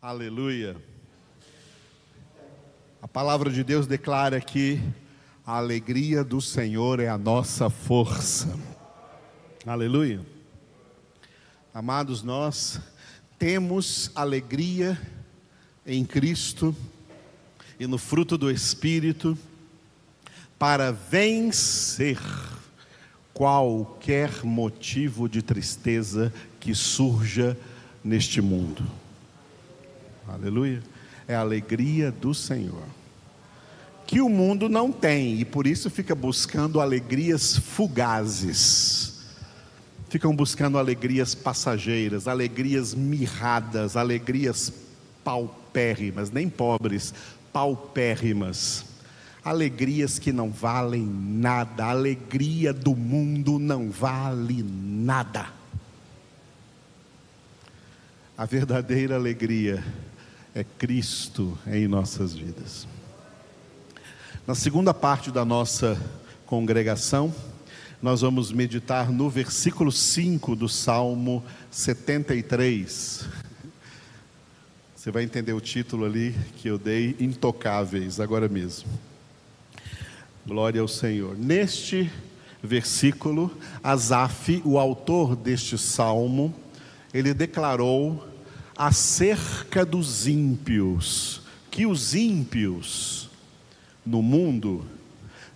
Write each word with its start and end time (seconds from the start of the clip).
Aleluia. 0.00 0.76
A 3.02 3.08
palavra 3.08 3.50
de 3.50 3.64
Deus 3.64 3.84
declara 3.84 4.40
que 4.40 4.80
a 5.44 5.56
alegria 5.56 6.22
do 6.22 6.40
Senhor 6.40 7.00
é 7.00 7.08
a 7.08 7.18
nossa 7.18 7.68
força. 7.68 8.56
Aleluia. 9.66 10.24
Amados, 11.74 12.22
nós 12.22 12.80
temos 13.40 14.12
alegria 14.14 14.96
em 15.84 16.04
Cristo 16.04 16.72
e 17.80 17.84
no 17.84 17.98
fruto 17.98 18.38
do 18.38 18.52
Espírito 18.52 19.36
para 20.56 20.92
vencer 20.92 22.20
qualquer 23.34 24.44
motivo 24.44 25.28
de 25.28 25.42
tristeza 25.42 26.32
que 26.60 26.72
surja 26.72 27.58
neste 28.04 28.40
mundo. 28.40 28.86
Aleluia. 30.28 30.82
É 31.26 31.34
a 31.34 31.40
alegria 31.40 32.10
do 32.10 32.34
Senhor. 32.34 32.84
Que 34.06 34.20
o 34.20 34.28
mundo 34.28 34.68
não 34.68 34.90
tem 34.90 35.38
e 35.40 35.44
por 35.44 35.66
isso 35.66 35.90
fica 35.90 36.14
buscando 36.14 36.80
alegrias 36.80 37.56
fugazes. 37.56 39.26
Ficam 40.08 40.34
buscando 40.34 40.78
alegrias 40.78 41.34
passageiras, 41.34 42.26
alegrias 42.26 42.94
mirradas, 42.94 43.96
alegrias 43.96 44.72
paupérrimas, 45.22 46.30
nem 46.30 46.48
pobres, 46.48 47.12
paupérrimas. 47.52 48.86
Alegrias 49.44 50.18
que 50.18 50.32
não 50.32 50.50
valem 50.50 51.04
nada, 51.04 51.84
a 51.84 51.90
alegria 51.90 52.72
do 52.72 52.96
mundo 52.96 53.58
não 53.58 53.90
vale 53.90 54.62
nada. 54.62 55.46
A 58.36 58.46
verdadeira 58.46 59.16
alegria 59.16 59.84
é 60.58 60.64
Cristo 60.76 61.56
em 61.68 61.86
nossas 61.86 62.34
vidas. 62.34 62.84
Na 64.44 64.56
segunda 64.56 64.92
parte 64.92 65.30
da 65.30 65.44
nossa 65.44 65.96
congregação, 66.46 67.32
nós 68.02 68.22
vamos 68.22 68.50
meditar 68.50 69.08
no 69.08 69.30
versículo 69.30 69.92
5 69.92 70.56
do 70.56 70.68
Salmo 70.68 71.44
73. 71.70 73.24
Você 74.96 75.12
vai 75.12 75.22
entender 75.22 75.52
o 75.52 75.60
título 75.60 76.04
ali 76.04 76.34
que 76.56 76.66
eu 76.66 76.76
dei, 76.76 77.14
Intocáveis, 77.20 78.18
agora 78.18 78.48
mesmo. 78.48 78.88
Glória 80.44 80.80
ao 80.80 80.88
Senhor. 80.88 81.38
Neste 81.38 82.10
versículo, 82.60 83.56
Asaf, 83.80 84.60
o 84.64 84.76
autor 84.76 85.36
deste 85.36 85.78
salmo, 85.78 86.52
ele 87.14 87.32
declarou 87.32 88.27
acerca 88.78 89.84
dos 89.84 90.28
ímpios, 90.28 91.42
que 91.68 91.84
os 91.84 92.14
ímpios 92.14 93.28
no 94.06 94.22
mundo 94.22 94.86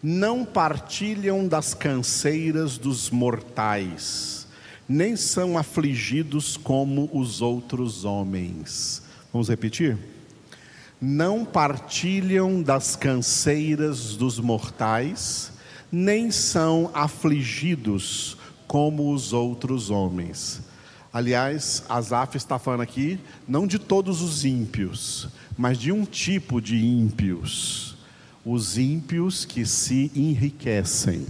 não 0.03 0.45
partilham 0.45 1.47
das 1.47 1.73
canseiras 1.73 2.77
dos 2.77 3.09
mortais, 3.09 4.48
nem 4.89 5.15
são 5.15 5.56
afligidos 5.56 6.56
como 6.56 7.09
os 7.12 7.41
outros 7.41 8.05
homens. 8.05 9.03
Vamos 9.33 9.48
repetir? 9.48 9.97
Não 11.00 11.45
partilham 11.45 12.61
das 12.61 12.97
canseiras 12.97 14.17
dos 14.17 14.41
mortais, 14.41 15.53
nem 15.91 16.33
são 16.33 16.91
afligidos 16.93 18.37
como 18.67 19.12
os 19.12 19.33
outros 19.33 19.91
homens. 19.91 20.72
Aliás, 21.13 21.85
Asaf 21.91 22.39
está 22.39 22.59
falando 22.59 22.81
aqui 22.81 23.21
não 23.47 23.67
de 23.67 23.79
todos 23.79 24.23
os 24.23 24.47
ímpios, 24.47 25.29
mas 25.59 25.77
de 25.77 25.93
um 25.93 26.07
tipo 26.07 26.59
de 26.59 26.83
ímpios. 26.83 27.97
Os 28.43 28.79
ímpios 28.79 29.45
que 29.45 29.67
se 29.67 30.11
enriquecem. 30.15 31.27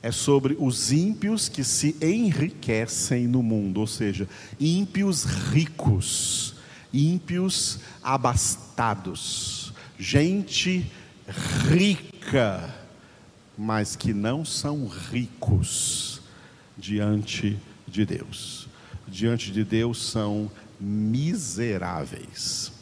É 0.00 0.12
sobre 0.12 0.56
os 0.58 0.92
ímpios 0.92 1.48
que 1.48 1.64
se 1.64 1.96
enriquecem 2.00 3.26
no 3.26 3.42
mundo, 3.42 3.80
ou 3.80 3.86
seja, 3.86 4.28
ímpios 4.58 5.24
ricos, 5.24 6.54
ímpios 6.92 7.78
abastados, 8.02 9.72
gente 9.98 10.90
rica, 11.68 12.74
mas 13.56 13.94
que 13.94 14.12
não 14.12 14.44
são 14.44 14.88
ricos 14.88 16.20
diante 16.76 17.56
de 17.86 18.04
Deus 18.04 18.71
diante 19.06 19.50
de 19.50 19.64
Deus 19.64 20.10
são 20.10 20.50
miseráveis. 20.80 22.72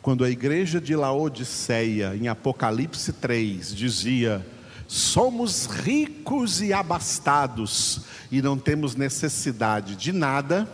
Quando 0.00 0.24
a 0.24 0.30
igreja 0.30 0.80
de 0.80 0.96
Laodiceia, 0.96 2.16
em 2.16 2.28
Apocalipse 2.28 3.12
3, 3.12 3.74
dizia: 3.74 4.46
Somos 4.86 5.66
ricos 5.66 6.62
e 6.62 6.72
abastados 6.72 8.02
e 8.30 8.40
não 8.40 8.56
temos 8.58 8.94
necessidade 8.94 9.96
de 9.96 10.12
nada, 10.12 10.68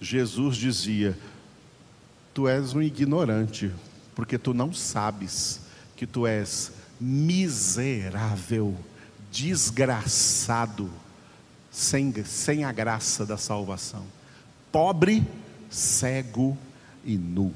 Jesus 0.00 0.56
dizia: 0.56 1.18
Tu 2.34 2.46
és 2.46 2.74
um 2.74 2.82
ignorante, 2.82 3.72
porque 4.14 4.38
tu 4.38 4.52
não 4.52 4.72
sabes 4.72 5.60
que 5.96 6.06
tu 6.06 6.26
és 6.26 6.72
miserável, 7.00 8.76
desgraçado 9.30 10.90
sem, 11.70 12.12
sem 12.24 12.64
a 12.64 12.72
graça 12.72 13.24
da 13.24 13.36
salvação. 13.36 14.04
Pobre, 14.72 15.26
cego 15.70 16.56
e 17.04 17.16
nu. 17.16 17.52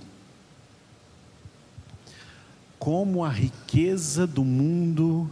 Como 2.78 3.24
a 3.24 3.28
riqueza 3.28 4.26
do 4.26 4.44
mundo 4.44 5.30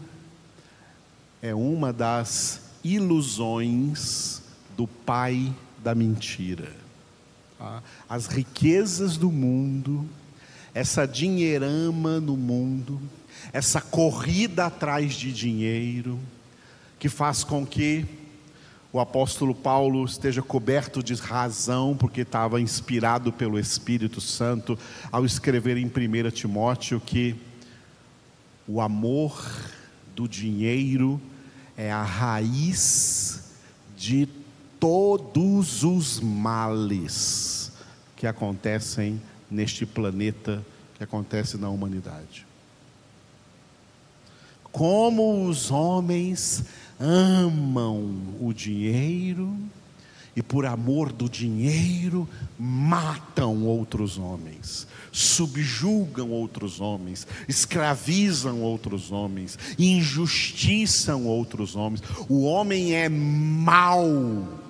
é 1.42 1.54
uma 1.54 1.92
das 1.92 2.60
ilusões 2.84 4.42
do 4.76 4.86
pai 4.86 5.52
da 5.82 5.94
mentira. 5.94 6.72
Tá? 7.58 7.82
As 8.08 8.26
riquezas 8.26 9.16
do 9.16 9.30
mundo, 9.30 10.08
essa 10.72 11.06
dinheirama 11.06 12.20
no 12.20 12.36
mundo, 12.36 13.00
essa 13.52 13.80
corrida 13.80 14.66
atrás 14.66 15.14
de 15.14 15.32
dinheiro, 15.32 16.18
que 16.98 17.08
faz 17.08 17.42
com 17.42 17.66
que 17.66 18.06
o 18.92 18.98
apóstolo 18.98 19.54
Paulo 19.54 20.04
esteja 20.04 20.42
coberto 20.42 21.02
de 21.02 21.14
razão, 21.14 21.96
porque 21.96 22.22
estava 22.22 22.60
inspirado 22.60 23.32
pelo 23.32 23.58
Espírito 23.58 24.20
Santo 24.20 24.78
ao 25.12 25.24
escrever 25.24 25.76
em 25.76 25.86
1 25.86 26.30
Timóteo 26.32 27.00
que 27.00 27.36
o 28.66 28.80
amor 28.80 29.40
do 30.16 30.26
dinheiro 30.26 31.20
é 31.76 31.90
a 31.90 32.02
raiz 32.02 33.52
de 33.96 34.28
todos 34.80 35.84
os 35.84 36.18
males 36.20 37.72
que 38.16 38.26
acontecem 38.26 39.20
neste 39.48 39.86
planeta, 39.86 40.64
que 40.96 41.04
acontecem 41.04 41.60
na 41.60 41.68
humanidade. 41.68 42.46
Como 44.72 45.46
os 45.46 45.70
homens 45.70 46.64
amam 47.00 48.36
o 48.38 48.52
dinheiro 48.52 49.56
e, 50.36 50.42
por 50.42 50.66
amor 50.66 51.10
do 51.10 51.28
dinheiro, 51.28 52.28
matam 52.58 53.64
outros 53.64 54.18
homens, 54.18 54.86
subjugam 55.10 56.30
outros 56.30 56.80
homens, 56.80 57.26
escravizam 57.48 58.60
outros 58.60 59.10
homens, 59.10 59.58
injustiçam 59.78 61.26
outros 61.26 61.74
homens. 61.74 62.02
O 62.28 62.42
homem 62.42 62.94
é 62.94 63.08
mau 63.08 64.60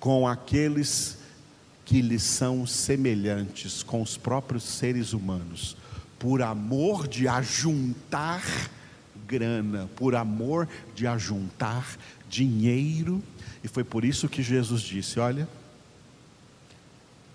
com 0.00 0.26
aqueles 0.26 1.18
que 1.84 2.00
lhe 2.00 2.18
são 2.18 2.66
semelhantes, 2.66 3.82
com 3.82 4.02
os 4.02 4.16
próprios 4.16 4.64
seres 4.64 5.12
humanos, 5.12 5.76
por 6.18 6.42
amor 6.42 7.06
de 7.06 7.28
ajuntar 7.28 8.42
grana, 9.34 9.90
por 9.96 10.14
amor 10.14 10.68
de 10.94 11.06
ajuntar 11.06 11.98
dinheiro. 12.28 13.22
E 13.62 13.68
foi 13.68 13.82
por 13.82 14.04
isso 14.04 14.28
que 14.28 14.42
Jesus 14.42 14.82
disse: 14.82 15.18
Olha, 15.18 15.48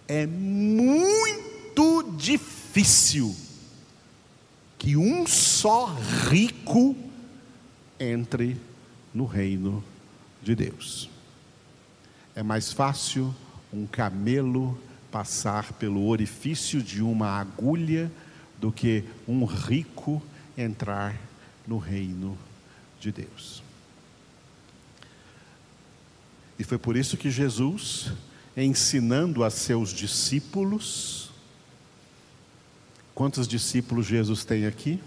é 0.08 0.26
muito 0.26 2.04
difícil 2.18 3.36
que 4.78 4.96
um 4.96 5.28
só 5.28 5.94
rico 6.30 6.96
entre 8.00 8.58
no 9.14 9.26
reino 9.26 9.84
de 10.42 10.56
Deus. 10.56 11.10
É 12.34 12.42
mais 12.42 12.72
fácil 12.72 13.36
um 13.74 13.86
camelo 13.86 14.80
passar 15.12 15.74
pelo 15.74 16.08
orifício 16.08 16.82
de 16.82 17.02
uma 17.02 17.40
agulha 17.40 18.10
do 18.60 18.72
que 18.72 19.04
um 19.28 19.44
rico 19.44 20.22
entrar 20.58 21.29
no 21.70 21.78
reino 21.78 22.36
de 23.00 23.12
Deus. 23.12 23.62
E 26.58 26.64
foi 26.64 26.80
por 26.80 26.98
isso 26.98 27.16
que 27.16 27.30
Jesus 27.30 28.12
ensinando 28.58 29.44
a 29.44 29.52
seus 29.52 29.92
discípulos. 29.92 31.30
Quantos 33.14 33.48
discípulos 33.48 34.08
Jesus 34.08 34.44
tem 34.44 34.66
aqui? 34.66 35.00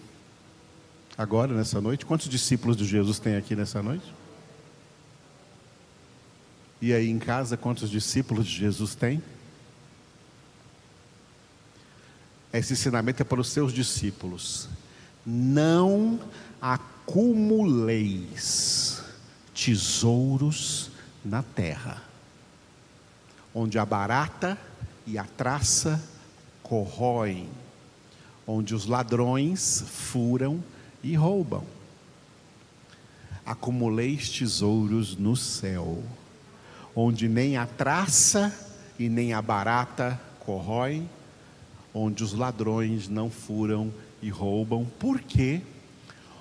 Agora, 1.19 1.53
nessa 1.53 1.81
noite? 1.81 2.06
Quantos 2.06 2.29
discípulos 2.29 2.76
de 2.76 2.87
Jesus 2.87 3.19
tem 3.19 3.37
aqui 3.37 3.56
nessa 3.56 3.82
noite? 3.82 4.14
E 6.81 6.93
aí 6.94 7.09
em 7.09 7.19
casa, 7.19 7.56
quantos 7.56 7.91
discípulos 7.91 8.47
de 8.47 8.56
Jesus 8.56 8.94
tem? 8.94 9.23
Esse 12.53 12.73
ensinamento 12.75 13.20
é 13.20 13.25
para 13.25 13.41
os 13.41 13.49
seus 13.49 13.73
discípulos. 13.73 14.69
Não 15.24 16.19
acumuleis 16.60 17.82
tesouros 19.54 20.90
na 21.24 21.42
terra, 21.42 22.02
onde 23.54 23.78
a 23.78 23.86
barata 23.86 24.58
e 25.06 25.16
a 25.19 25.24
traça 25.24 26.02
corroem, 26.62 27.48
onde 28.46 28.74
os 28.74 28.86
ladrões 28.86 29.84
furam 29.86 30.62
e 31.02 31.14
roubam. 31.14 31.64
Acumuleis 33.44 34.28
tesouros 34.30 35.16
no 35.16 35.36
céu 35.36 36.02
onde 36.94 37.28
nem 37.28 37.56
a 37.56 37.66
traça 37.66 38.54
e 38.98 39.08
nem 39.08 39.32
a 39.32 39.40
barata 39.40 40.20
corroem, 40.40 41.08
onde 41.94 42.22
os 42.22 42.32
ladrões 42.32 43.08
não 43.08 43.30
furam 43.30 43.92
e 44.22 44.30
roubam, 44.30 44.86
porque 44.98 45.60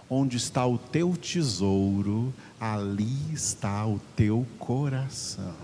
onde 0.10 0.38
está 0.38 0.66
o 0.66 0.78
teu 0.78 1.18
tesouro, 1.18 2.33
ali 2.60 3.33
está 3.33 3.86
o 3.88 4.00
teu 4.16 4.45
coração. 4.60 5.56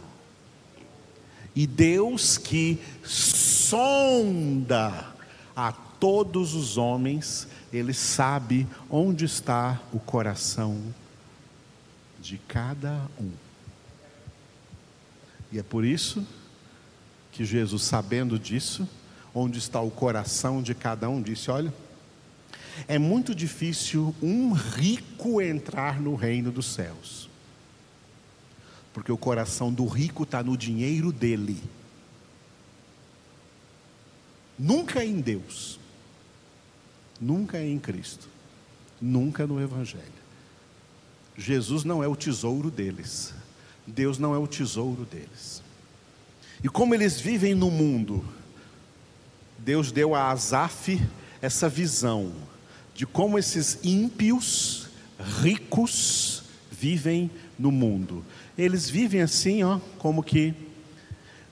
E 1.55 1.67
Deus 1.67 2.37
que 2.37 2.79
sonda 3.03 5.13
a 5.55 5.71
todos 5.71 6.55
os 6.55 6.77
homens, 6.77 7.47
Ele 7.73 7.93
sabe 7.93 8.67
onde 8.89 9.25
está 9.25 9.81
o 9.91 9.99
coração 9.99 10.81
de 12.19 12.37
cada 12.47 13.01
um. 13.19 13.31
E 15.51 15.59
é 15.59 15.63
por 15.63 15.85
isso 15.85 16.25
que 17.31 17.45
Jesus, 17.45 17.83
sabendo 17.83 18.37
disso, 18.37 18.87
onde 19.33 19.59
está 19.59 19.79
o 19.81 19.91
coração 19.91 20.61
de 20.61 20.73
cada 20.73 21.09
um, 21.09 21.21
disse: 21.21 21.49
Olha, 21.49 21.73
é 22.87 22.97
muito 22.97 23.33
difícil 23.33 24.13
um 24.21 24.51
rico 24.53 25.41
entrar 25.41 26.01
no 26.01 26.15
reino 26.15 26.51
dos 26.51 26.65
céus, 26.67 27.29
porque 28.93 29.11
o 29.11 29.17
coração 29.17 29.71
do 29.71 29.85
rico 29.85 30.23
está 30.23 30.43
no 30.43 30.57
dinheiro 30.57 31.11
dele, 31.11 31.61
nunca 34.57 35.03
em 35.03 35.21
Deus, 35.21 35.79
nunca 37.19 37.61
em 37.61 37.79
Cristo, 37.79 38.27
nunca 38.99 39.47
no 39.47 39.61
Evangelho. 39.61 40.17
Jesus 41.37 41.83
não 41.83 42.03
é 42.03 42.07
o 42.07 42.15
tesouro 42.15 42.71
deles. 42.71 43.33
Deus 43.85 44.17
não 44.17 44.35
é 44.35 44.37
o 44.37 44.47
tesouro 44.47 45.05
deles. 45.05 45.61
E 46.63 46.67
como 46.67 46.93
eles 46.93 47.21
vivem 47.21 47.53
no 47.53 47.71
mundo, 47.71 48.25
Deus 49.57 49.91
deu 49.91 50.15
a 50.15 50.31
Asaf 50.31 50.99
essa 51.41 51.69
visão 51.69 52.33
de 52.97 53.05
como 53.05 53.37
esses 53.37 53.77
ímpios, 53.83 54.89
ricos, 55.39 56.41
vivem 56.71 57.29
no 57.57 57.71
mundo. 57.71 58.25
Eles 58.57 58.89
vivem 58.89 59.21
assim, 59.21 59.63
ó, 59.63 59.79
como 59.99 60.23
que 60.23 60.51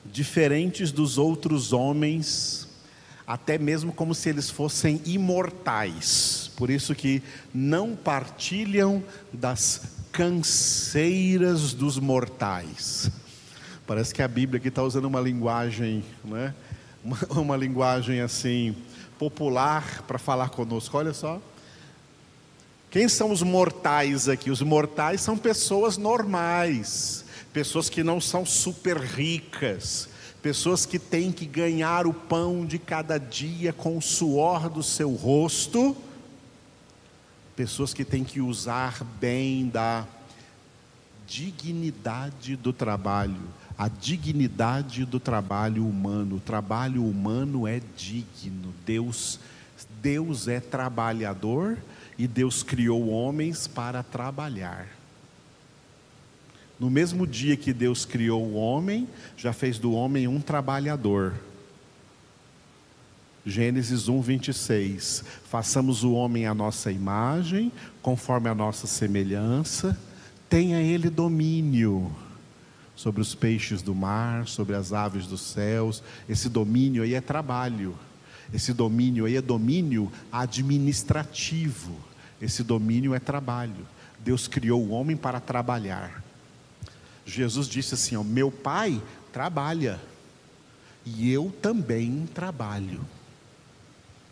diferentes 0.04 0.90
dos 0.90 1.18
outros 1.18 1.72
homens, 1.72 2.68
até 3.24 3.58
mesmo 3.58 3.92
como 3.92 4.12
se 4.12 4.28
eles 4.28 4.50
fossem 4.50 5.00
imortais. 5.04 6.50
Por 6.56 6.68
isso 6.68 6.96
que 6.96 7.22
não 7.54 7.94
partilham 7.94 9.00
das 9.32 9.82
canseiras 10.10 11.72
dos 11.72 11.96
mortais. 11.96 13.08
Parece 13.86 14.12
que 14.12 14.20
a 14.20 14.26
Bíblia 14.26 14.58
aqui 14.58 14.66
está 14.66 14.82
usando 14.82 15.04
uma 15.04 15.20
linguagem, 15.20 16.02
né? 16.24 16.52
uma, 17.06 17.18
uma 17.40 17.56
linguagem 17.56 18.20
assim, 18.20 18.74
popular 19.18 20.02
para 20.02 20.18
falar 20.18 20.50
conosco. 20.50 20.96
Olha 20.96 21.12
só. 21.12 21.40
Quem 22.90 23.08
são 23.08 23.30
os 23.30 23.42
mortais 23.42 24.28
aqui? 24.28 24.50
Os 24.50 24.62
mortais 24.62 25.20
são 25.20 25.36
pessoas 25.36 25.96
normais, 25.96 27.24
pessoas 27.52 27.90
que 27.90 28.02
não 28.02 28.20
são 28.20 28.46
super 28.46 28.96
ricas, 28.96 30.08
pessoas 30.40 30.86
que 30.86 30.98
têm 30.98 31.30
que 31.32 31.44
ganhar 31.44 32.06
o 32.06 32.14
pão 32.14 32.64
de 32.64 32.78
cada 32.78 33.18
dia 33.18 33.72
com 33.72 33.98
o 33.98 34.02
suor 34.02 34.70
do 34.70 34.82
seu 34.82 35.12
rosto 35.12 35.96
pessoas 37.56 37.94
que 37.94 38.04
têm 38.04 38.22
que 38.22 38.38
usar 38.38 39.02
bem 39.18 39.66
da 39.66 40.06
dignidade 41.26 42.54
do 42.54 42.70
trabalho, 42.70 43.40
a 43.78 43.88
dignidade 43.88 45.04
do 45.04 45.20
trabalho 45.20 45.86
humano. 45.86 46.36
O 46.36 46.40
trabalho 46.40 47.04
humano 47.04 47.66
é 47.66 47.80
digno. 47.96 48.74
Deus, 48.86 49.38
Deus 50.00 50.48
é 50.48 50.60
trabalhador 50.60 51.76
e 52.18 52.26
Deus 52.26 52.62
criou 52.62 53.08
homens 53.08 53.66
para 53.66 54.02
trabalhar. 54.02 54.86
No 56.80 56.90
mesmo 56.90 57.26
dia 57.26 57.56
que 57.56 57.72
Deus 57.72 58.04
criou 58.04 58.44
o 58.44 58.54
homem, 58.54 59.08
já 59.36 59.52
fez 59.52 59.78
do 59.78 59.92
homem 59.92 60.26
um 60.26 60.40
trabalhador. 60.40 61.34
Gênesis 63.44 64.08
1, 64.08 64.20
26. 64.20 65.24
Façamos 65.48 66.02
o 66.02 66.12
homem 66.12 66.46
à 66.46 66.54
nossa 66.54 66.90
imagem, 66.90 67.70
conforme 68.02 68.48
a 68.48 68.54
nossa 68.54 68.86
semelhança, 68.86 69.96
tenha 70.48 70.80
ele 70.80 71.08
domínio 71.08 72.14
sobre 72.96 73.20
os 73.20 73.34
peixes 73.34 73.82
do 73.82 73.94
mar, 73.94 74.48
sobre 74.48 74.74
as 74.74 74.92
aves 74.92 75.26
dos 75.26 75.42
céus. 75.42 76.02
Esse 76.28 76.48
domínio 76.48 77.02
aí 77.02 77.14
é 77.14 77.20
trabalho. 77.20 77.94
Esse 78.52 78.72
domínio 78.72 79.26
aí 79.26 79.36
é 79.36 79.42
domínio 79.42 80.10
administrativo. 80.32 81.94
Esse 82.40 82.62
domínio 82.62 83.14
é 83.14 83.20
trabalho. 83.20 83.86
Deus 84.18 84.48
criou 84.48 84.82
o 84.82 84.90
homem 84.90 85.16
para 85.16 85.38
trabalhar. 85.38 86.24
Jesus 87.24 87.68
disse 87.68 87.94
assim: 87.94 88.16
ó, 88.16 88.24
Meu 88.24 88.50
pai 88.50 89.00
trabalha, 89.32 90.00
e 91.04 91.30
eu 91.30 91.54
também 91.60 92.26
trabalho. 92.34 93.00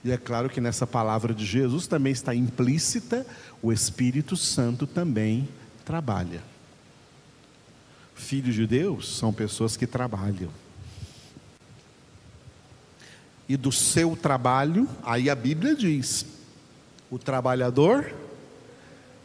E 0.05 0.11
é 0.11 0.17
claro 0.17 0.51
que 0.51 0.61
nessa 0.61 0.87
palavra 0.87 1.33
de 1.33 1.47
Jesus 1.47 1.87
também 1.87 2.13
está 2.13 2.35
implícita 2.35 3.27
o 3.63 3.73
Espírito 3.73 4.37
Santo 4.37 4.87
também 4.87 5.49
trabalha. 5.85 6.54
Filhos 8.15 8.55
de 8.55 8.67
Deus 8.67 9.17
são 9.17 9.33
pessoas 9.33 9.77
que 9.77 9.87
trabalham. 9.87 10.51
E 13.49 13.57
do 13.57 13.71
seu 13.71 14.17
trabalho, 14.17 14.89
aí 15.03 15.29
a 15.29 15.35
Bíblia 15.35 15.75
diz: 15.75 16.25
o 17.11 17.19
trabalhador 17.19 18.15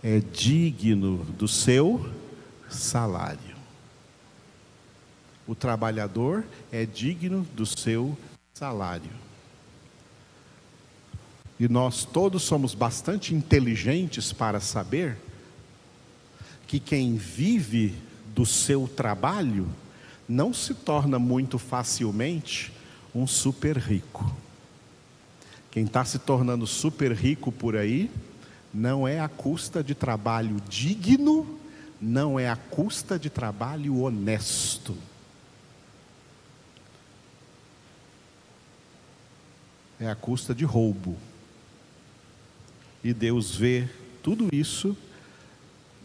é 0.04 0.20
digno 0.20 1.18
do 1.38 1.48
seu 1.48 2.10
salário. 2.70 3.58
O 5.48 5.56
trabalhador 5.56 6.46
é 6.72 6.86
digno 6.86 7.48
do 7.56 7.66
seu 7.66 8.18
salário. 8.54 9.12
E 11.60 11.68
nós 11.68 12.06
todos 12.06 12.44
somos 12.44 12.74
bastante 12.74 13.34
inteligentes 13.34 14.32
para 14.32 14.60
saber 14.60 15.18
que 16.68 16.80
quem 16.80 17.16
vive 17.16 17.96
do 18.40 18.46
seu 18.46 18.88
trabalho 18.88 19.68
não 20.26 20.54
se 20.54 20.74
torna 20.74 21.20
muito 21.20 21.60
facilmente 21.60 22.72
um 23.14 23.28
super 23.28 23.76
rico. 23.76 24.34
Quem 25.70 25.84
está 25.84 26.06
se 26.06 26.18
tornando 26.18 26.66
super 26.66 27.12
rico 27.12 27.52
por 27.52 27.76
aí 27.76 28.10
não 28.74 29.06
é 29.06 29.20
a 29.20 29.28
custa 29.28 29.84
de 29.84 29.94
trabalho 29.94 30.56
digno, 30.70 31.60
não 32.00 32.40
é 32.40 32.48
a 32.48 32.56
custa 32.56 33.20
de 33.20 33.30
trabalho 33.30 34.00
honesto. 34.00 34.96
É 40.00 40.10
a 40.10 40.16
custa 40.16 40.56
de 40.56 40.64
roubo. 40.64 41.18
E 43.04 43.14
Deus 43.14 43.54
vê 43.54 43.90
tudo 44.24 44.48
isso 44.50 44.96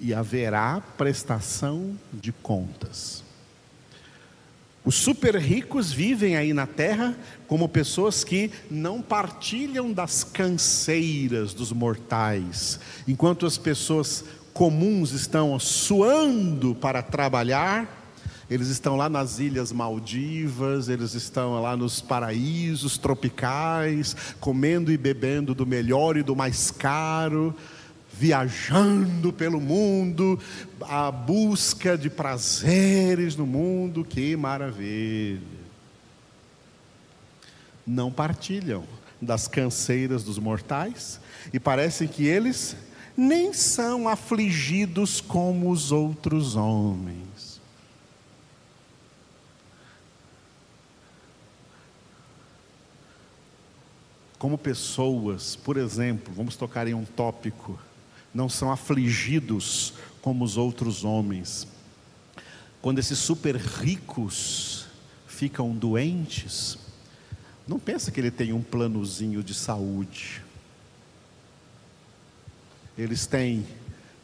e 0.00 0.12
haverá 0.12 0.82
prestação 0.98 1.98
de 2.12 2.32
contas. 2.32 3.22
Os 4.84 4.96
super 4.96 5.36
ricos 5.36 5.90
vivem 5.90 6.36
aí 6.36 6.52
na 6.52 6.66
terra 6.66 7.16
como 7.46 7.68
pessoas 7.68 8.22
que 8.22 8.50
não 8.70 9.00
partilham 9.00 9.90
das 9.90 10.22
canseiras 10.24 11.54
dos 11.54 11.72
mortais, 11.72 12.78
enquanto 13.08 13.46
as 13.46 13.56
pessoas 13.56 14.24
comuns 14.52 15.12
estão 15.12 15.58
suando 15.58 16.74
para 16.74 17.02
trabalhar, 17.02 18.02
Eles 18.50 18.68
estão 18.68 18.96
lá 18.96 19.08
nas 19.08 19.38
ilhas 19.38 19.72
Maldivas, 19.72 20.88
eles 20.88 21.14
estão 21.14 21.60
lá 21.60 21.76
nos 21.76 22.00
paraísos 22.00 22.98
tropicais, 22.98 24.14
comendo 24.38 24.92
e 24.92 24.98
bebendo 24.98 25.54
do 25.54 25.66
melhor 25.66 26.16
e 26.16 26.22
do 26.22 26.36
mais 26.36 26.70
caro, 26.70 27.54
viajando 28.18 29.32
pelo 29.32 29.60
mundo, 29.60 30.38
à 30.80 31.10
busca 31.10 31.98
de 31.98 32.08
prazeres 32.08 33.36
no 33.36 33.46
mundo, 33.46 34.04
que 34.04 34.36
maravilha. 34.36 35.40
Não 37.86 38.10
partilham 38.10 38.84
das 39.20 39.48
canseiras 39.48 40.22
dos 40.22 40.38
mortais 40.38 41.20
e 41.52 41.58
parecem 41.58 42.06
que 42.06 42.24
eles 42.24 42.76
nem 43.16 43.52
são 43.52 44.08
afligidos 44.08 45.20
como 45.20 45.70
os 45.70 45.92
outros 45.92 46.56
homens. 46.56 47.60
Como 54.38 54.58
pessoas, 54.58 55.56
por 55.56 55.76
exemplo, 55.76 56.32
vamos 56.34 56.54
tocar 56.54 56.86
em 56.86 56.92
um 56.92 57.04
tópico, 57.04 57.78
não 58.34 58.48
são 58.48 58.72
afligidos 58.72 59.94
como 60.20 60.44
os 60.44 60.56
outros 60.56 61.04
homens. 61.04 61.68
Quando 62.82 62.98
esses 62.98 63.18
super 63.18 63.56
ricos 63.56 64.86
ficam 65.26 65.72
doentes, 65.72 66.76
não 67.66 67.78
pensa 67.78 68.10
que 68.10 68.20
ele 68.20 68.30
tem 68.30 68.52
um 68.52 68.62
planozinho 68.62 69.42
de 69.42 69.54
saúde. 69.54 70.42
Eles 72.98 73.26
têm 73.26 73.66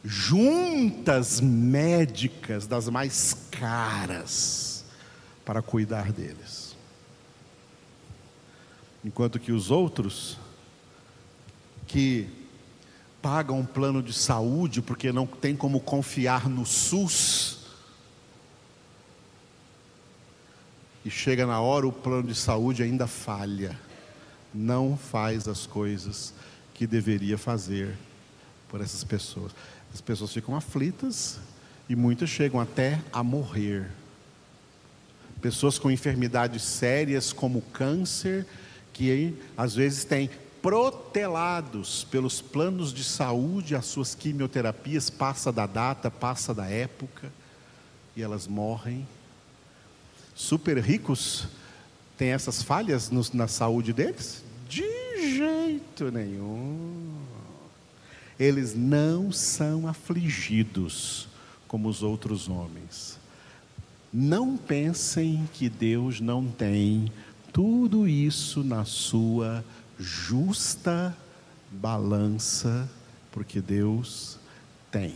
juntas 0.03 1.39
médicas 1.39 2.67
das 2.67 2.89
mais 2.89 3.35
caras 3.49 4.83
para 5.45 5.61
cuidar 5.61 6.11
deles. 6.11 6.75
Enquanto 9.03 9.39
que 9.39 9.51
os 9.51 9.71
outros 9.71 10.37
que 11.87 12.27
pagam 13.21 13.59
um 13.59 13.65
plano 13.65 14.01
de 14.01 14.13
saúde 14.13 14.81
porque 14.81 15.11
não 15.11 15.27
tem 15.27 15.55
como 15.55 15.79
confiar 15.79 16.49
no 16.49 16.65
SUS, 16.65 17.61
e 21.03 21.09
chega 21.09 21.45
na 21.45 21.59
hora 21.59 21.87
o 21.87 21.91
plano 21.91 22.27
de 22.27 22.35
saúde 22.35 22.83
ainda 22.83 23.07
falha, 23.07 23.77
não 24.53 24.95
faz 24.95 25.47
as 25.47 25.65
coisas 25.65 26.33
que 26.73 26.85
deveria 26.85 27.37
fazer 27.37 27.95
por 28.69 28.81
essas 28.81 29.03
pessoas. 29.03 29.51
As 29.93 29.99
pessoas 29.99 30.31
ficam 30.31 30.55
aflitas 30.55 31.39
e 31.89 31.95
muitas 31.95 32.29
chegam 32.29 32.59
até 32.59 33.01
a 33.11 33.23
morrer. 33.23 33.89
Pessoas 35.41 35.79
com 35.79 35.89
enfermidades 35.89 36.61
sérias 36.61 37.33
como 37.33 37.61
câncer, 37.73 38.45
que 38.93 39.35
às 39.57 39.73
vezes 39.73 40.05
têm 40.05 40.29
protelados 40.61 42.03
pelos 42.05 42.39
planos 42.39 42.93
de 42.93 43.03
saúde, 43.03 43.75
as 43.75 43.85
suas 43.85 44.13
quimioterapias, 44.13 45.09
passa 45.09 45.51
da 45.51 45.65
data, 45.65 46.11
passa 46.11 46.53
da 46.53 46.67
época, 46.67 47.31
e 48.15 48.21
elas 48.21 48.47
morrem. 48.47 49.07
Super 50.35 50.77
ricos 50.77 51.47
têm 52.17 52.29
essas 52.29 52.61
falhas 52.61 53.09
no, 53.09 53.21
na 53.33 53.47
saúde 53.47 53.91
deles? 53.91 54.43
De 54.69 55.35
jeito 55.35 56.11
nenhum. 56.11 57.15
Eles 58.39 58.75
não 58.75 59.31
são 59.31 59.87
afligidos 59.87 61.27
como 61.67 61.87
os 61.87 62.03
outros 62.03 62.47
homens. 62.47 63.19
Não 64.11 64.57
pensem 64.57 65.47
que 65.53 65.69
Deus 65.69 66.19
não 66.19 66.45
tem 66.47 67.11
tudo 67.53 68.07
isso 68.07 68.63
na 68.63 68.83
sua 68.83 69.63
justa 70.01 71.15
balança, 71.69 72.89
porque 73.31 73.61
Deus 73.61 74.37
tem. 74.91 75.15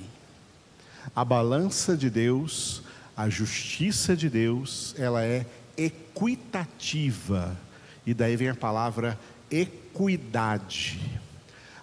A 1.16 1.26
balança 1.26 1.98
de 1.98 2.10
Deus, 2.10 2.82
a 3.18 3.30
justiça 3.30 4.16
de 4.16 4.30
Deus, 4.30 4.96
ela 4.98 5.24
é 5.24 5.46
equitativa. 5.76 7.58
E 8.06 8.14
daí 8.14 8.36
vem 8.36 8.50
a 8.50 8.56
palavra 8.56 9.20
equidade. 9.52 11.00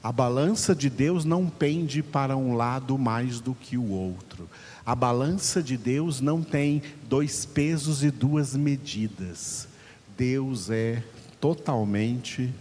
A 0.03 0.11
balança 0.11 0.75
de 0.75 0.91
Deus 0.91 1.25
não 1.25 1.49
pende 1.49 2.03
para 2.03 2.37
um 2.37 2.57
lado 2.57 2.99
mais 2.99 3.41
do 3.41 3.55
que 3.55 3.77
o 3.77 3.91
outro. 3.91 4.49
A 4.85 4.95
balança 4.95 5.63
de 5.63 5.77
Deus 5.77 6.21
não 6.21 6.43
tem 6.43 6.83
dois 7.09 7.45
pesos 7.45 8.03
e 8.03 8.11
duas 8.11 8.57
medidas. 8.57 9.69
Deus 10.17 10.71
é 10.71 11.03
totalmente 11.41 12.53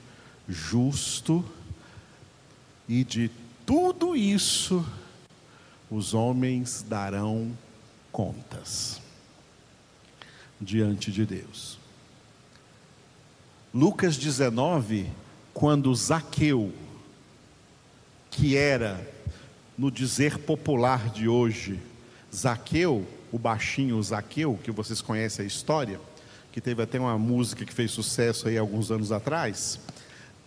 justo 0.48 1.44
e 2.88 3.04
de 3.04 3.30
tudo 3.66 4.16
isso 4.16 4.86
os 5.90 6.14
homens 6.14 6.86
darão 6.88 7.52
contas 8.12 9.02
diante 10.60 11.12
de 11.12 11.26
Deus. 11.26 11.78
Lucas 13.74 14.18
19, 14.18 15.10
quando 15.54 15.94
Zaqueu, 15.96 16.74
que 18.30 18.56
era, 18.56 19.00
no 19.78 19.90
dizer 19.90 20.38
popular 20.40 21.10
de 21.10 21.28
hoje, 21.28 21.80
Zaqueu, 22.34 23.08
o 23.32 23.40
baixinho 23.40 24.02
Zaqueu, 24.04 24.60
que 24.62 24.72
vocês 24.72 25.02
conhecem 25.02 25.44
a 25.44 25.48
história, 25.48 26.00
que 26.52 26.60
teve 26.60 26.84
até 26.84 27.00
uma 27.00 27.18
música 27.18 27.66
que 27.66 27.74
fez 27.74 27.92
sucesso 27.92 28.48
aí 28.48 28.58
alguns 28.58 28.92
anos 28.92 29.12
atrás, 29.12 29.80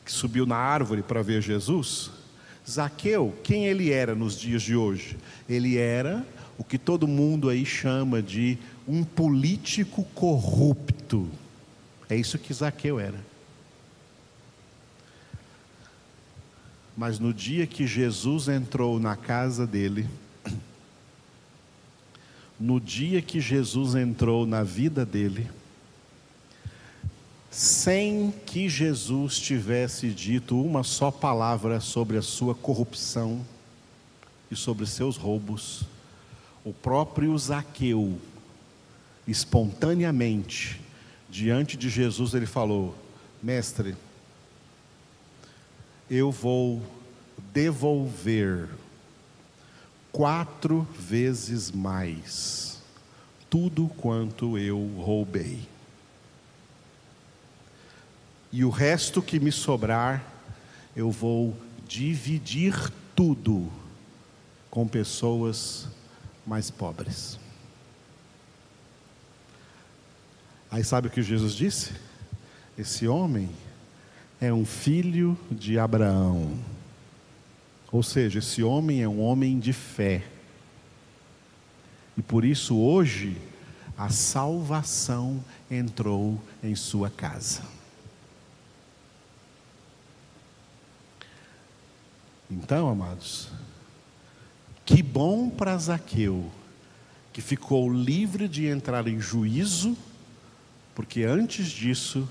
que 0.05 0.13
subiu 0.13 0.45
na 0.45 0.57
árvore 0.57 1.03
para 1.03 1.23
ver 1.23 1.41
Jesus. 1.41 2.11
Zaqueu, 2.69 3.35
quem 3.43 3.67
ele 3.67 3.91
era 3.91 4.15
nos 4.15 4.39
dias 4.39 4.63
de 4.63 4.77
hoje? 4.77 5.17
Ele 5.49 5.77
era 5.77 6.25
o 6.59 6.65
que 6.65 6.79
todo 6.79 7.09
mundo 7.09 7.49
aí 7.49 7.65
chama 7.65 8.23
de 8.23 8.59
um 8.87 9.03
político 9.03 10.05
corrupto. 10.15 11.29
É 12.09 12.17
isso 12.17 12.39
que 12.39 12.53
Zaqueu 12.53 13.01
era. 13.01 13.19
Mas 16.97 17.19
no 17.19 17.35
dia 17.35 17.67
que 17.67 17.87
Jesus 17.87 18.49
entrou 18.49 19.01
na 19.01 19.17
casa 19.17 19.67
dele, 19.67 20.09
no 22.59 22.81
dia 22.81 23.21
que 23.21 23.41
Jesus 23.41 23.95
entrou 23.95 24.47
na 24.47 24.63
vida 24.63 25.05
dele, 25.05 25.51
sem 27.55 28.35
que 28.45 28.69
Jesus 28.69 29.39
tivesse 29.39 30.09
dito 30.09 30.61
uma 30.61 30.83
só 30.83 31.09
palavra 31.09 31.79
sobre 31.79 32.17
a 32.17 32.23
sua 32.23 32.53
corrupção 32.53 33.47
e 34.51 34.57
sobre 34.57 34.85
seus 34.87 35.17
roubos, 35.17 35.85
o 36.65 36.73
próprio 36.73 37.39
Zaqueu, 37.39 38.19
espontaneamente, 39.25 40.81
diante 41.31 41.77
de 41.77 41.89
Jesus, 41.89 42.35
ele 42.35 42.45
falou: 42.45 42.93
Mestre, 43.41 43.95
eu 46.11 46.33
vou 46.33 46.83
devolver 47.53 48.69
quatro 50.11 50.85
vezes 50.99 51.71
mais 51.71 52.83
tudo 53.49 53.87
quanto 53.97 54.59
eu 54.59 54.85
roubei 54.97 55.73
e 58.57 58.65
o 58.65 58.71
resto 58.71 59.21
que 59.21 59.41
me 59.41 59.51
sobrar, 59.51 60.25
eu 60.95 61.11
vou 61.11 61.57
dividir 61.89 62.73
tudo 63.13 63.69
com 64.71 64.87
pessoas 64.87 65.89
mais 66.47 66.71
pobres. 66.71 67.37
Aí 70.71 70.85
sabe 70.85 71.09
o 71.09 71.11
que 71.11 71.21
Jesus 71.21 71.53
disse? 71.53 71.95
Esse 72.79 73.09
homem 73.09 73.51
é 74.41 74.53
um 74.53 74.65
filho 74.65 75.37
de 75.51 75.77
Abraão. 75.77 76.57
Ou 77.91 78.05
seja, 78.05 78.39
esse 78.39 78.63
homem 78.63 79.03
é 79.03 79.09
um 79.09 79.21
homem 79.21 79.59
de 79.59 79.73
fé. 79.73 80.25
E 82.17 82.23
por 82.23 82.45
isso 82.45 82.77
hoje 82.77 83.37
a 83.99 84.11
salvação 84.11 85.45
entrou 85.69 86.41
em 86.63 86.77
sua 86.77 87.11
casa. 87.11 87.75
Então, 92.51 92.89
amados, 92.89 93.49
que 94.85 95.03
bom 95.03 95.49
para 95.49 95.77
Zaqueu, 95.79 96.51
que 97.33 97.41
ficou 97.41 97.93
livre 97.93 98.47
de 98.47 98.67
entrar 98.67 99.09
em 99.09 99.19
juízo, 99.19 99.97
porque 100.95 101.25
antes 101.25 101.69
disso, 101.69 102.29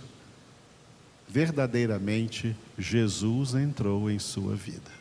verdadeiramente, 1.28 2.56
Jesus 2.78 3.56
entrou 3.56 4.10
em 4.10 4.20
sua 4.20 4.56
vida. 4.56 4.92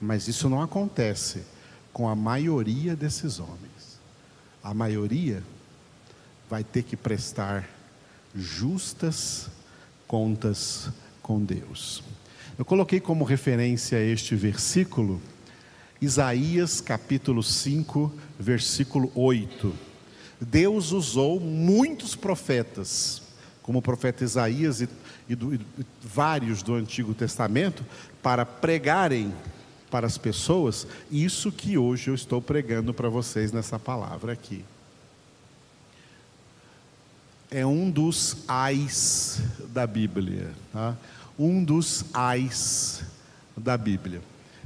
Mas 0.00 0.26
isso 0.26 0.48
não 0.48 0.60
acontece 0.60 1.44
com 1.92 2.08
a 2.08 2.14
maioria 2.14 2.96
desses 2.96 3.38
homens. 3.38 4.00
a 4.62 4.74
maioria 4.74 5.44
vai 6.50 6.64
ter 6.64 6.82
que 6.82 6.96
prestar 6.96 7.68
justas 8.34 9.48
contas 10.08 10.90
com 11.22 11.44
Deus. 11.44 12.02
Eu 12.58 12.64
coloquei 12.64 13.00
como 13.00 13.22
referência 13.22 14.02
este 14.02 14.34
versículo, 14.34 15.20
Isaías 16.00 16.80
capítulo 16.80 17.42
5, 17.42 18.10
versículo 18.38 19.12
8. 19.14 19.74
Deus 20.40 20.90
usou 20.90 21.38
muitos 21.38 22.16
profetas, 22.16 23.20
como 23.62 23.80
o 23.80 23.82
profeta 23.82 24.24
Isaías 24.24 24.80
e, 24.80 24.88
e, 25.28 25.34
do, 25.34 25.54
e 25.54 25.60
vários 26.02 26.62
do 26.62 26.74
Antigo 26.74 27.12
Testamento, 27.12 27.84
para 28.22 28.46
pregarem 28.46 29.34
para 29.90 30.06
as 30.06 30.16
pessoas 30.16 30.86
isso 31.10 31.52
que 31.52 31.76
hoje 31.76 32.08
eu 32.08 32.14
estou 32.14 32.40
pregando 32.40 32.94
para 32.94 33.10
vocês 33.10 33.52
nessa 33.52 33.78
palavra 33.78 34.32
aqui. 34.32 34.64
É 37.50 37.66
um 37.66 37.90
dos 37.90 38.38
ais 38.48 39.42
da 39.68 39.86
Bíblia, 39.86 40.52
tá? 40.72 40.96
Um 41.38 41.62
dos 41.62 42.04
ais 42.12 43.02
da 43.56 43.76
Bíblia. 43.76 44.20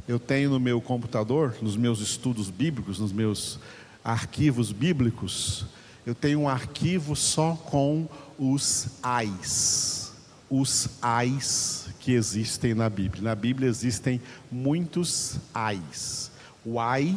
Eu 0.07 0.19
tenho 0.19 0.51
no 0.51 0.61
meu 0.61 0.81
computador, 0.81 1.57
nos 1.63 1.77
meus 1.77 2.01
estudos 2.01 2.51
bíblicos, 2.51 2.99
nos 2.99 3.13
meus 3.13 3.59
arquivos 4.05 4.73
bíblicos, 4.73 5.67
eu 6.07 6.15
tenho 6.15 6.41
um 6.41 6.49
arquivo 6.49 7.15
só 7.15 7.55
com 7.55 8.09
os 8.39 8.89
ais. 9.03 10.13
Os 10.49 10.89
ais 11.01 11.89
que 12.01 12.13
existem 12.13 12.75
na 12.75 12.89
Bíblia. 12.89 13.23
Na 13.23 13.35
Bíblia 13.35 13.69
existem 13.69 14.21
muitos 14.51 15.37
ais. 15.55 16.31
O 16.65 16.81
ai 16.81 17.17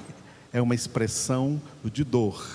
é 0.51 0.62
uma 0.62 0.75
expressão 0.75 1.62
de 1.86 2.03
dor. 2.03 2.45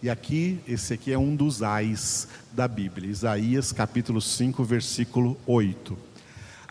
E 0.00 0.08
aqui, 0.08 0.60
esse 0.66 0.94
aqui 0.94 1.12
é 1.12 1.18
um 1.18 1.34
dos 1.34 1.62
ais 1.62 2.28
da 2.52 2.68
Bíblia. 2.68 3.10
Isaías 3.10 3.72
capítulo 3.72 4.20
5, 4.20 4.62
versículo 4.62 5.36
8. 5.44 6.07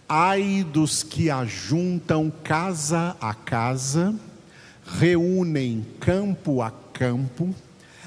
Ai 0.09 0.63
dos 0.63 1.03
que 1.03 1.29
ajuntam 1.29 2.31
casa 2.31 3.17
a 3.19 3.33
casa, 3.33 4.15
reúnem 4.85 5.85
campo 5.99 6.61
a 6.61 6.71
campo, 6.93 7.53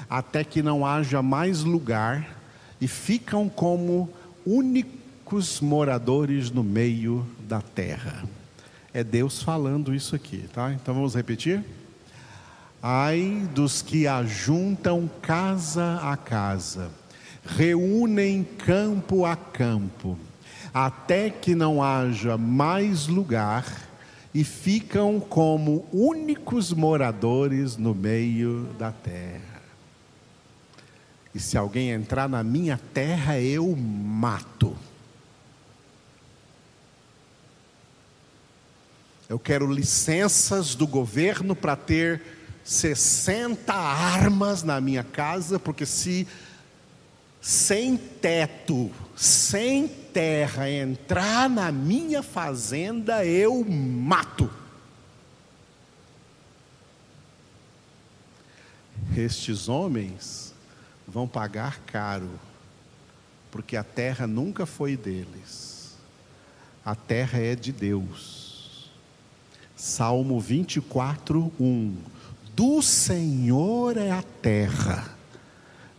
até 0.09 0.43
que 0.43 0.63
não 0.63 0.83
haja 0.83 1.21
mais 1.21 1.61
lugar, 1.61 2.41
e 2.81 2.87
ficam 2.87 3.47
como 3.47 4.09
únicos 4.43 5.61
moradores 5.61 6.49
no 6.49 6.63
meio 6.63 7.23
da 7.47 7.61
terra. 7.61 8.23
É 8.91 9.03
Deus 9.03 9.43
falando 9.43 9.93
isso 9.93 10.15
aqui, 10.15 10.49
tá? 10.51 10.73
Então 10.73 10.95
vamos 10.95 11.13
repetir? 11.13 11.63
Ai 12.81 13.47
dos 13.53 13.83
que 13.83 14.07
ajuntam 14.07 15.07
casa 15.21 15.99
a 16.01 16.17
casa, 16.17 16.89
reúnem 17.45 18.43
campo 18.43 19.23
a 19.23 19.35
campo, 19.35 20.17
até 20.73 21.29
que 21.29 21.53
não 21.53 21.83
haja 21.83 22.37
mais 22.37 23.07
lugar 23.07 23.65
e 24.33 24.43
ficam 24.43 25.19
como 25.19 25.85
únicos 25.91 26.71
moradores 26.71 27.75
no 27.75 27.93
meio 27.93 28.69
da 28.79 28.91
terra. 28.91 29.61
E 31.33 31.39
se 31.39 31.57
alguém 31.57 31.91
entrar 31.91 32.27
na 32.27 32.43
minha 32.43 32.79
terra, 32.93 33.39
eu 33.39 33.75
mato. 33.75 34.75
Eu 39.29 39.39
quero 39.39 39.71
licenças 39.71 40.75
do 40.75 40.85
governo 40.85 41.55
para 41.55 41.75
ter 41.75 42.21
60 42.65 43.73
armas 43.73 44.61
na 44.61 44.81
minha 44.81 45.03
casa, 45.03 45.57
porque 45.57 45.85
se 45.85 46.27
sem 47.41 47.97
teto, 47.97 48.91
sem 49.15 49.87
terra 49.87 50.69
entrar 50.69 51.49
na 51.49 51.71
minha 51.71 52.21
fazenda, 52.21 53.25
eu 53.25 53.65
mato. 53.65 54.49
Estes 59.17 59.67
homens 59.67 60.53
vão 61.07 61.27
pagar 61.27 61.79
caro, 61.79 62.29
porque 63.49 63.75
a 63.75 63.83
terra 63.83 64.27
nunca 64.27 64.67
foi 64.67 64.95
deles, 64.95 65.97
a 66.85 66.95
terra 66.95 67.39
é 67.39 67.55
de 67.55 67.71
Deus. 67.71 68.91
Salmo 69.75 70.39
24, 70.39 71.51
1: 71.59 71.97
Do 72.55 72.83
Senhor 72.83 73.97
é 73.97 74.11
a 74.11 74.21
terra 74.21 75.20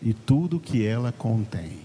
e 0.02 0.12
tudo 0.12 0.58
que 0.58 0.84
ela 0.84 1.12
contém, 1.12 1.78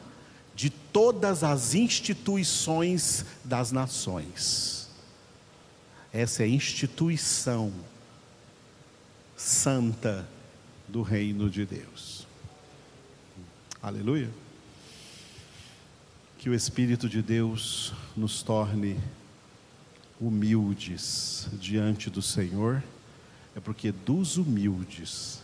de 0.55 0.69
todas 0.69 1.43
as 1.43 1.73
instituições 1.73 3.25
das 3.43 3.71
nações. 3.71 4.89
Essa 6.11 6.43
é 6.43 6.45
a 6.45 6.49
instituição 6.49 7.73
santa 9.35 10.27
do 10.87 11.01
reino 11.01 11.49
de 11.49 11.65
Deus. 11.65 12.27
Aleluia. 13.81 14.29
Que 16.37 16.49
o 16.49 16.53
Espírito 16.53 17.09
de 17.09 17.21
Deus 17.21 17.93
nos 18.15 18.43
torne 18.43 18.99
humildes 20.25 21.47
diante 21.53 22.09
do 22.09 22.21
Senhor, 22.21 22.81
é 23.55 23.59
porque 23.59 23.91
dos 23.91 24.37
humildes 24.37 25.41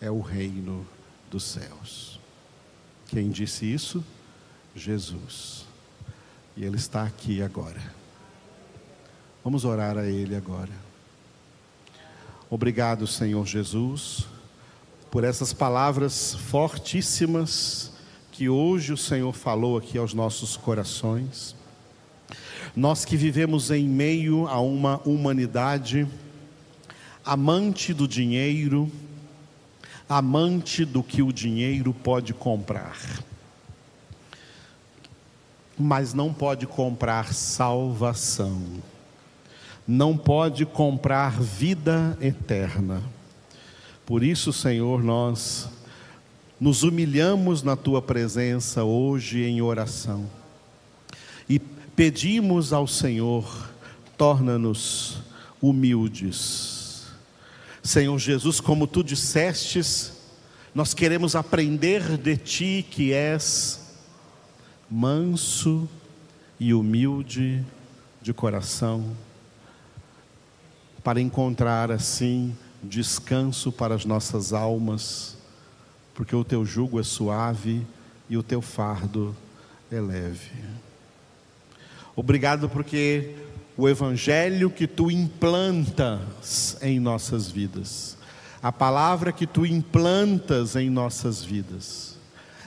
é 0.00 0.10
o 0.10 0.20
reino 0.20 0.86
dos 1.30 1.44
céus. 1.44 2.18
Quem 3.08 3.30
disse 3.30 3.66
isso? 3.66 4.02
Jesus. 4.74 5.66
E 6.56 6.64
Ele 6.64 6.76
está 6.76 7.04
aqui 7.04 7.42
agora. 7.42 7.80
Vamos 9.44 9.64
orar 9.64 9.98
a 9.98 10.06
Ele 10.06 10.34
agora. 10.34 10.72
Obrigado, 12.48 13.06
Senhor 13.06 13.46
Jesus, 13.46 14.26
por 15.10 15.24
essas 15.24 15.52
palavras 15.52 16.34
fortíssimas 16.34 17.92
que 18.30 18.48
hoje 18.48 18.92
o 18.92 18.96
Senhor 18.96 19.32
falou 19.32 19.76
aqui 19.76 19.98
aos 19.98 20.14
nossos 20.14 20.56
corações. 20.56 21.54
Nós 22.74 23.04
que 23.04 23.18
vivemos 23.18 23.70
em 23.70 23.86
meio 23.86 24.48
a 24.48 24.58
uma 24.58 24.98
humanidade 25.04 26.08
amante 27.22 27.92
do 27.92 28.08
dinheiro, 28.08 28.90
amante 30.08 30.82
do 30.82 31.02
que 31.02 31.20
o 31.20 31.30
dinheiro 31.30 31.92
pode 31.92 32.32
comprar, 32.32 32.96
mas 35.78 36.14
não 36.14 36.32
pode 36.32 36.66
comprar 36.66 37.34
salvação, 37.34 38.62
não 39.86 40.16
pode 40.16 40.64
comprar 40.64 41.38
vida 41.42 42.16
eterna. 42.22 43.02
Por 44.06 44.22
isso, 44.22 44.50
Senhor, 44.50 45.02
nós 45.02 45.68
nos 46.58 46.84
humilhamos 46.84 47.62
na 47.62 47.76
tua 47.76 48.00
presença 48.00 48.82
hoje 48.82 49.42
em 49.42 49.60
oração 49.60 50.26
pedimos 51.94 52.72
ao 52.72 52.86
Senhor 52.86 53.70
torna-nos 54.16 55.18
humildes. 55.60 57.06
Senhor 57.82 58.16
Jesus, 58.18 58.60
como 58.60 58.86
tu 58.86 59.02
dissestes, 59.02 60.12
nós 60.74 60.94
queremos 60.94 61.34
aprender 61.34 62.16
de 62.16 62.36
ti 62.36 62.86
que 62.88 63.12
és 63.12 63.96
manso 64.88 65.88
e 66.58 66.72
humilde 66.72 67.64
de 68.20 68.32
coração, 68.32 69.16
para 71.02 71.20
encontrar 71.20 71.90
assim 71.90 72.56
descanso 72.82 73.72
para 73.72 73.94
as 73.94 74.04
nossas 74.04 74.52
almas, 74.52 75.36
porque 76.14 76.36
o 76.36 76.44
teu 76.44 76.64
jugo 76.64 77.00
é 77.00 77.02
suave 77.02 77.84
e 78.30 78.36
o 78.36 78.42
teu 78.42 78.62
fardo 78.62 79.34
é 79.90 80.00
leve. 80.00 80.50
Obrigado 82.14 82.68
porque 82.68 83.36
o 83.76 83.88
evangelho 83.88 84.70
que 84.70 84.86
tu 84.86 85.10
implantas 85.10 86.76
em 86.82 87.00
nossas 87.00 87.50
vidas, 87.50 88.18
a 88.62 88.70
palavra 88.70 89.32
que 89.32 89.46
tu 89.46 89.64
implantas 89.64 90.76
em 90.76 90.90
nossas 90.90 91.42
vidas, 91.42 92.18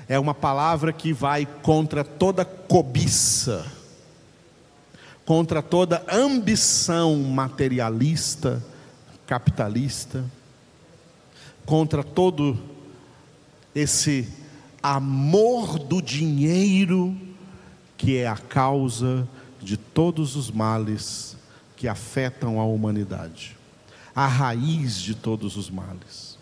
é 0.07 0.17
uma 0.17 0.33
palavra 0.33 0.91
que 0.91 1.13
vai 1.13 1.45
contra 1.45 2.03
toda 2.03 2.43
cobiça, 2.43 3.65
contra 5.23 5.61
toda 5.61 6.03
ambição 6.11 7.15
materialista, 7.15 8.63
capitalista, 9.27 10.25
contra 11.67 12.03
todo 12.03 12.57
esse 13.75 14.27
amor 14.81 15.77
do 15.77 16.01
dinheiro 16.01 17.15
que 17.97 18.17
é 18.17 18.27
a 18.27 18.37
causa 18.37 19.27
de 19.65 19.77
todos 19.77 20.35
os 20.35 20.51
males 20.51 21.35
que 21.75 21.87
afetam 21.87 22.59
a 22.59 22.63
humanidade, 22.63 23.57
a 24.15 24.27
raiz 24.27 25.01
de 25.01 25.15
todos 25.15 25.57
os 25.57 25.71
males. 25.71 26.37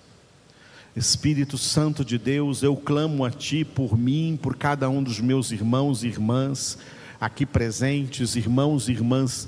Espírito 0.94 1.58
Santo 1.58 2.04
de 2.04 2.18
Deus, 2.18 2.62
eu 2.62 2.76
clamo 2.76 3.24
a 3.24 3.32
Ti 3.32 3.64
por 3.64 3.98
mim, 3.98 4.38
por 4.40 4.58
cada 4.58 4.90
um 4.90 5.02
dos 5.02 5.22
meus 5.22 5.52
irmãos 5.52 6.04
e 6.04 6.08
irmãs 6.08 6.78
aqui 7.20 7.46
presentes, 7.46 8.36
irmãos 8.36 8.90
e 8.90 8.92
irmãs 8.92 9.48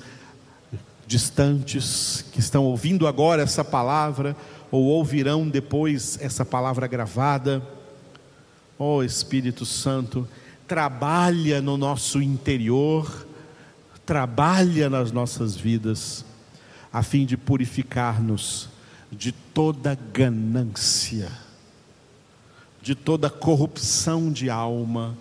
distantes, 1.05 2.25
que 2.31 2.39
estão 2.39 2.63
ouvindo 2.63 3.05
agora 3.05 3.43
essa 3.43 3.63
palavra 3.63 4.37
ou 4.71 4.85
ouvirão 4.85 5.49
depois 5.49 6.17
essa 6.21 6.45
palavra 6.45 6.87
gravada. 6.87 7.61
Ó 8.79 8.97
oh, 8.97 9.03
Espírito 9.03 9.65
Santo, 9.65 10.27
trabalha 10.65 11.61
no 11.61 11.77
nosso 11.77 12.21
interior, 12.21 13.25
trabalha 14.05 14.89
nas 14.89 15.11
nossas 15.11 15.55
vidas, 15.55 16.23
a 16.93 17.01
fim 17.01 17.25
de 17.25 17.35
purificar-nos 17.35 18.69
de 19.11 19.31
toda 19.31 19.95
ganância, 20.13 21.31
de 22.81 22.93
toda 22.93 23.29
corrupção 23.29 24.31
de 24.31 24.49
alma, 24.49 25.17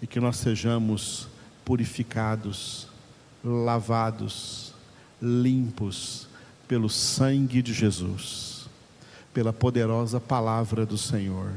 e 0.00 0.06
que 0.06 0.20
nós 0.20 0.36
sejamos 0.36 1.28
purificados, 1.64 2.88
lavados, 3.44 4.72
limpos 5.20 6.28
pelo 6.66 6.88
sangue 6.88 7.62
de 7.62 7.72
Jesus, 7.72 8.68
pela 9.32 9.52
poderosa 9.52 10.20
palavra 10.20 10.86
do 10.86 10.96
Senhor, 10.96 11.52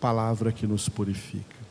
palavra 0.00 0.52
que 0.52 0.66
nos 0.66 0.88
purifica. 0.88 1.62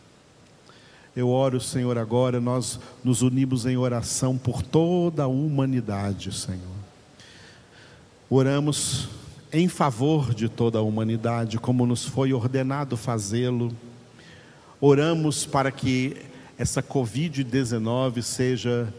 Eu 1.16 1.30
oro, 1.30 1.60
Senhor, 1.60 1.98
agora, 1.98 2.40
nós 2.40 2.80
nos 3.04 3.22
unimos 3.22 3.66
em 3.66 3.76
oração 3.76 4.38
por 4.38 4.62
toda 4.62 5.24
a 5.24 5.28
humanidade, 5.28 6.34
Senhor. 6.34 6.62
Oramos 8.30 9.10
em 9.52 9.68
favor 9.68 10.34
de 10.34 10.48
toda 10.48 10.80
a 10.80 10.82
humanidade, 10.82 11.60
como 11.60 11.86
nos 11.86 12.06
foi 12.06 12.32
ordenado 12.32 12.96
fazê-lo. 12.96 13.76
Oramos 14.80 15.46
para 15.46 15.70
que 15.70 16.16
essa 16.58 16.82
Covid-19 16.82 18.22
seja 18.22 18.94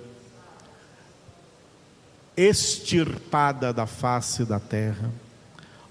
extirpada 2.36 3.72
da 3.72 3.86
face 3.86 4.44
da 4.44 4.60
terra. 4.60 5.10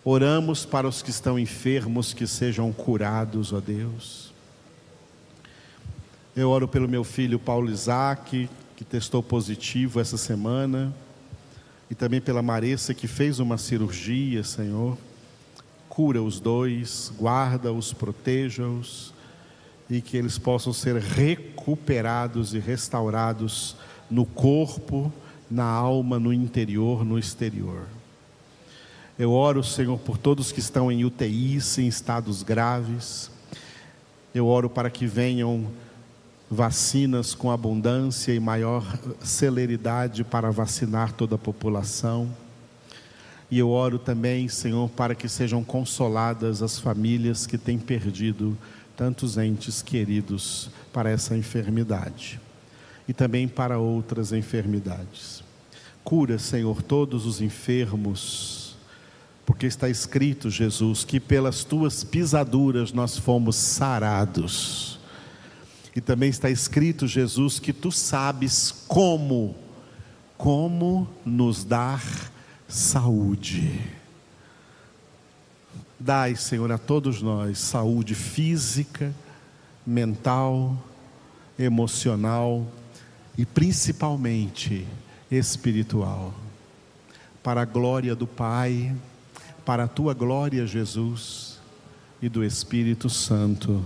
Oramos 0.04 0.66
para 0.66 0.88
os 0.88 1.02
que 1.02 1.10
estão 1.10 1.40
enfermos 1.40 2.14
que 2.14 2.28
sejam 2.28 2.72
curados, 2.72 3.52
ó 3.52 3.60
Deus. 3.60 4.31
Eu 6.34 6.50
oro 6.50 6.66
pelo 6.66 6.88
meu 6.88 7.04
filho 7.04 7.38
Paulo 7.38 7.70
Isaac, 7.70 8.50
que 8.78 8.86
testou 8.86 9.22
positivo 9.22 10.00
essa 10.00 10.16
semana, 10.16 10.96
e 11.90 11.96
também 11.96 12.22
pela 12.22 12.42
Maressa, 12.42 12.94
que 12.94 13.06
fez 13.06 13.40
uma 13.40 13.58
cirurgia, 13.58 14.42
Senhor. 14.42 14.98
Cura 15.90 16.24
os 16.24 16.40
dois, 16.40 17.12
guarda-os, 17.20 17.92
proteja-os, 17.92 19.14
e 19.90 20.00
que 20.00 20.16
eles 20.16 20.38
possam 20.38 20.72
ser 20.72 20.96
recuperados 21.02 22.54
e 22.54 22.60
restaurados 22.60 23.76
no 24.10 24.26
corpo, 24.26 25.12
na 25.50 25.66
alma, 25.66 26.18
no 26.18 26.32
interior, 26.32 27.04
no 27.04 27.20
exterior. 27.20 27.88
Eu 29.20 29.34
oro, 29.34 29.62
Senhor, 29.66 30.00
por 30.00 30.18
todos 30.18 30.54
que 30.54 30.62
estão 30.62 30.90
em 30.90 31.04
UTIs, 31.04 31.78
em 31.78 31.88
estados 31.88 32.42
graves. 32.42 33.30
Eu 34.34 34.48
oro 34.48 34.70
para 34.70 34.90
que 34.90 35.06
venham 35.06 35.70
vacinas 36.52 37.34
com 37.34 37.50
abundância 37.50 38.34
e 38.34 38.40
maior 38.40 38.84
celeridade 39.22 40.22
para 40.22 40.52
vacinar 40.52 41.14
toda 41.14 41.36
a 41.36 41.38
população. 41.38 42.30
E 43.50 43.58
eu 43.58 43.70
oro 43.70 43.98
também, 43.98 44.50
Senhor, 44.50 44.90
para 44.90 45.16
que 45.16 45.30
sejam 45.30 45.64
consoladas 45.64 46.62
as 46.62 46.78
famílias 46.78 47.48
que 47.48 47.58
têm 47.58 47.80
perdido 47.80 48.58
tantos 48.98 49.38
entes 49.38 49.82
queridos 49.82 50.70
para 50.92 51.10
essa 51.10 51.38
enfermidade 51.38 52.40
e 53.08 53.14
também 53.14 53.48
para 53.48 53.80
outras 53.80 54.34
enfermidades. 54.34 55.42
Cura, 56.04 56.38
Senhor, 56.38 56.82
todos 56.82 57.26
os 57.26 57.40
enfermos, 57.40 58.76
porque 59.46 59.68
está 59.68 59.88
escrito, 59.88 60.50
Jesus, 60.50 61.06
que 61.06 61.20
pelas 61.20 61.64
tuas 61.64 62.04
pisaduras 62.04 62.92
nós 62.92 63.18
fomos 63.18 63.56
sarados. 63.56 64.91
E 65.96 66.00
também 66.00 66.30
está 66.30 66.50
escrito, 66.50 67.08
Jesus, 67.08 67.60
que 67.60 67.74
tu 67.74 67.92
sabes 67.92 68.72
como, 68.88 69.56
como 70.38 71.08
nos 71.26 71.64
dar 71.64 72.02
saúde. 72.68 73.80
Dai, 76.00 76.36
Senhor, 76.36 76.72
a 76.72 76.78
todos 76.78 77.22
nós 77.22 77.60
saúde 77.60 78.16
física, 78.16 79.14
mental, 79.86 80.76
emocional 81.60 82.66
e 83.38 83.46
principalmente 83.46 84.88
espiritual. 85.30 86.34
Para 87.44 87.62
a 87.62 87.66
glória 87.66 88.16
do 88.16 88.26
Pai, 88.26 88.96
para 89.66 89.84
a 89.84 89.88
tua 89.88 90.14
glória, 90.14 90.66
Jesus, 90.66 91.60
e 92.22 92.30
do 92.30 92.44
Espírito 92.44 93.10
Santo. 93.10 93.86